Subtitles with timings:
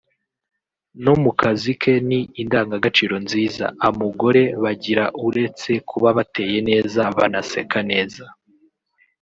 [1.03, 8.25] no mu kazike ni indangagaciro nziza amugore bagira uretse kuba bateye neza banaseka neza